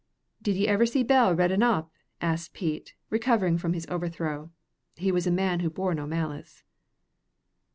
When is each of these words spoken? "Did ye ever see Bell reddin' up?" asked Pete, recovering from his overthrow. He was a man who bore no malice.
"Did 0.41 0.55
ye 0.55 0.67
ever 0.67 0.87
see 0.87 1.03
Bell 1.03 1.35
reddin' 1.35 1.61
up?" 1.61 1.91
asked 2.21 2.53
Pete, 2.55 2.95
recovering 3.11 3.59
from 3.59 3.73
his 3.73 3.85
overthrow. 3.87 4.49
He 4.95 5.11
was 5.11 5.27
a 5.27 5.31
man 5.31 5.59
who 5.59 5.69
bore 5.69 5.93
no 5.93 6.07
malice. 6.07 6.63